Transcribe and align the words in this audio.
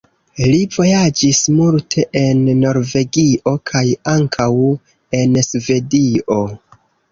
Li 0.51 0.59
vojaĝis 0.75 1.41
multe 1.57 2.05
en 2.21 2.41
Norvegio 2.63 3.55
kaj 3.73 3.85
ankaŭ 4.17 4.49
en 5.21 5.39
Svedio. 5.53 6.43